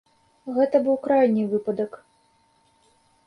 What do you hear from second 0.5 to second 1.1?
Гэта быў